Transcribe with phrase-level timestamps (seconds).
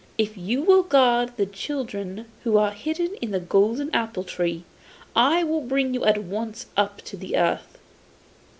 [0.17, 4.63] If you will guard the children who are hidden in the golden apple tree,
[5.15, 7.77] I will bring you at once up to the earth.